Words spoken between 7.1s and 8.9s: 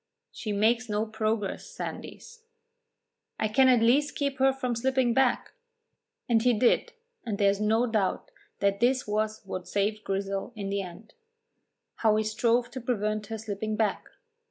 and there is no doubt that